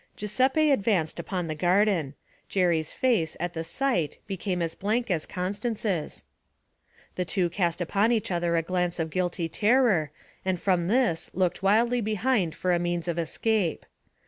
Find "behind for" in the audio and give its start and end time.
12.01-12.73